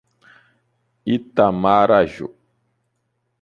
[1.15, 2.27] Itamaraju